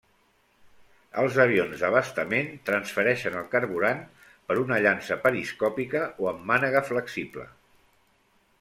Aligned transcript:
Els 1.23 1.35
avions 1.43 1.83
d'abastament 1.83 2.49
transfereixen 2.69 3.37
el 3.41 3.45
carburant 3.53 4.01
per 4.49 4.57
una 4.65 4.79
llança 4.87 5.19
periscòpica 5.27 6.05
o 6.25 6.31
amb 6.33 6.49
mànega 6.55 6.83
flexible. 6.91 7.47